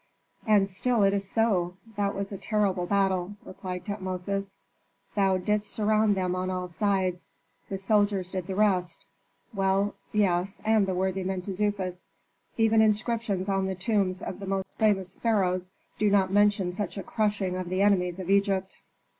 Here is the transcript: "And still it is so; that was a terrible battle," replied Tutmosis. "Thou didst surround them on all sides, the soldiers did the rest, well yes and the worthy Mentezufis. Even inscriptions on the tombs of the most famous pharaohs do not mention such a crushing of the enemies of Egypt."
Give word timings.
"And 0.47 0.67
still 0.67 1.03
it 1.03 1.13
is 1.13 1.29
so; 1.29 1.77
that 1.95 2.15
was 2.15 2.31
a 2.31 2.37
terrible 2.39 2.87
battle," 2.87 3.35
replied 3.45 3.85
Tutmosis. 3.85 4.55
"Thou 5.13 5.37
didst 5.37 5.69
surround 5.69 6.15
them 6.17 6.33
on 6.33 6.49
all 6.49 6.67
sides, 6.67 7.29
the 7.69 7.77
soldiers 7.77 8.31
did 8.31 8.47
the 8.47 8.55
rest, 8.55 9.05
well 9.53 9.93
yes 10.11 10.59
and 10.65 10.87
the 10.87 10.95
worthy 10.95 11.23
Mentezufis. 11.23 12.07
Even 12.57 12.81
inscriptions 12.81 13.47
on 13.47 13.67
the 13.67 13.75
tombs 13.75 14.23
of 14.23 14.39
the 14.39 14.47
most 14.47 14.71
famous 14.79 15.13
pharaohs 15.13 15.69
do 15.99 16.09
not 16.09 16.33
mention 16.33 16.71
such 16.71 16.97
a 16.97 17.03
crushing 17.03 17.55
of 17.55 17.69
the 17.69 17.83
enemies 17.83 18.19
of 18.19 18.27
Egypt." 18.27 18.79